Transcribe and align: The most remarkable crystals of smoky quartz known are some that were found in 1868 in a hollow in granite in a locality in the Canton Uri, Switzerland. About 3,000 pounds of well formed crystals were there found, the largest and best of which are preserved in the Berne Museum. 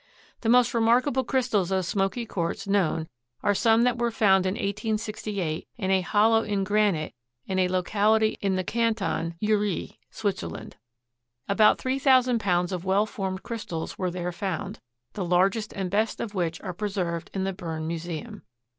The 0.39 0.49
most 0.49 0.73
remarkable 0.73 1.23
crystals 1.23 1.69
of 1.69 1.85
smoky 1.85 2.25
quartz 2.25 2.65
known 2.67 3.07
are 3.43 3.53
some 3.53 3.83
that 3.83 3.99
were 3.99 4.09
found 4.09 4.47
in 4.47 4.55
1868 4.55 5.67
in 5.77 5.91
a 5.91 6.01
hollow 6.01 6.41
in 6.41 6.63
granite 6.63 7.13
in 7.45 7.59
a 7.59 7.67
locality 7.67 8.35
in 8.41 8.55
the 8.55 8.63
Canton 8.63 9.35
Uri, 9.39 9.99
Switzerland. 10.09 10.75
About 11.47 11.77
3,000 11.77 12.39
pounds 12.39 12.71
of 12.71 12.83
well 12.83 13.05
formed 13.05 13.43
crystals 13.43 13.99
were 13.99 14.09
there 14.09 14.31
found, 14.31 14.79
the 15.13 15.23
largest 15.23 15.71
and 15.71 15.91
best 15.91 16.19
of 16.19 16.33
which 16.33 16.59
are 16.61 16.73
preserved 16.73 17.29
in 17.35 17.43
the 17.43 17.53
Berne 17.53 17.85
Museum. 17.85 18.41